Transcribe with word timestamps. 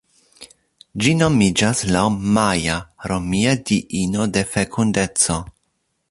Ĝi 1.01 1.11
nomiĝas 1.17 1.81
laŭ 1.95 2.05
Maja, 2.37 2.77
romia 3.11 3.53
diino 3.71 4.25
de 4.39 4.43
fekundeco. 4.55 5.37